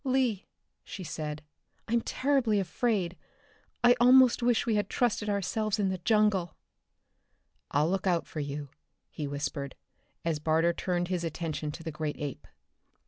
[0.03, 0.47] "Lee,"
[0.83, 1.43] she said,
[1.87, 3.15] "I'm terribly afraid.
[3.83, 6.55] I almost wish we had trusted ourselves in the jungle."
[7.69, 8.69] "I'll look out for you,"
[9.11, 9.75] he whispered,
[10.25, 12.47] as Barter turned his attention to the great ape.